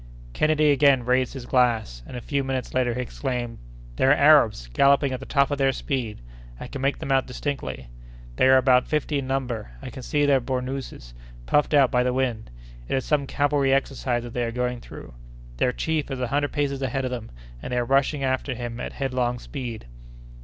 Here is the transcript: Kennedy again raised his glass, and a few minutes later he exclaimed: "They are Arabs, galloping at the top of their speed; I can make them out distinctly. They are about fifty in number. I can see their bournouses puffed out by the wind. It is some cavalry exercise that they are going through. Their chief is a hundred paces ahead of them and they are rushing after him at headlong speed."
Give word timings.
Kennedy 0.33 0.71
again 0.71 1.05
raised 1.05 1.33
his 1.35 1.45
glass, 1.45 2.01
and 2.07 2.17
a 2.17 2.21
few 2.21 2.43
minutes 2.43 2.73
later 2.73 2.95
he 2.95 3.01
exclaimed: 3.01 3.59
"They 3.97 4.05
are 4.05 4.11
Arabs, 4.13 4.67
galloping 4.73 5.11
at 5.13 5.19
the 5.19 5.27
top 5.27 5.51
of 5.51 5.59
their 5.59 5.71
speed; 5.71 6.21
I 6.59 6.65
can 6.65 6.81
make 6.81 6.97
them 6.97 7.11
out 7.11 7.27
distinctly. 7.27 7.85
They 8.37 8.47
are 8.47 8.57
about 8.57 8.87
fifty 8.87 9.19
in 9.19 9.27
number. 9.27 9.73
I 9.79 9.91
can 9.91 10.01
see 10.01 10.25
their 10.25 10.39
bournouses 10.39 11.13
puffed 11.45 11.75
out 11.75 11.91
by 11.91 12.01
the 12.01 12.13
wind. 12.13 12.49
It 12.87 12.95
is 12.95 13.05
some 13.05 13.27
cavalry 13.27 13.71
exercise 13.71 14.23
that 14.23 14.33
they 14.33 14.43
are 14.43 14.51
going 14.51 14.81
through. 14.81 15.13
Their 15.57 15.71
chief 15.71 16.09
is 16.09 16.19
a 16.19 16.25
hundred 16.29 16.51
paces 16.51 16.81
ahead 16.81 17.05
of 17.05 17.11
them 17.11 17.29
and 17.61 17.71
they 17.71 17.77
are 17.77 17.85
rushing 17.85 18.23
after 18.23 18.55
him 18.55 18.79
at 18.79 18.93
headlong 18.93 19.37
speed." 19.37 19.85